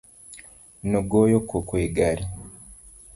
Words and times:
Nogoyo 0.89 1.39
koko 1.49 1.73
e 1.85 1.87
gari. 1.95 2.25